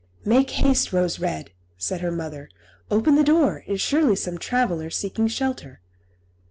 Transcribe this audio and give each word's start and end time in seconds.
"Make 0.25 0.49
haste, 0.49 0.91
Rose 0.91 1.19
Red!" 1.19 1.51
said 1.77 2.01
her 2.01 2.11
mother; 2.11 2.49
"open 2.89 3.13
the 3.13 3.23
door; 3.23 3.63
it 3.67 3.73
is 3.73 3.81
surely 3.81 4.15
some 4.15 4.39
traveller 4.39 4.89
seeking 4.89 5.27
shelter." 5.27 5.79